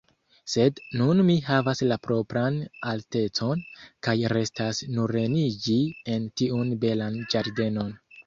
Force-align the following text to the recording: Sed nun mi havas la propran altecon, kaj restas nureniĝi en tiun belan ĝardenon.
Sed 0.51 0.79
nun 1.01 1.19
mi 1.25 1.33
havas 1.49 1.81
la 1.89 1.97
propran 2.07 2.57
altecon, 2.93 3.61
kaj 4.07 4.15
restas 4.35 4.81
nureniĝi 4.95 5.77
en 6.15 6.27
tiun 6.41 6.75
belan 6.87 7.23
ĝardenon. 7.35 7.93